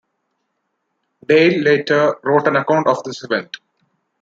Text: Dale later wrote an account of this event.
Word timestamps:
Dale 1.23 1.61
later 1.61 2.15
wrote 2.23 2.47
an 2.47 2.55
account 2.55 2.87
of 2.87 3.03
this 3.03 3.23
event. 3.23 3.57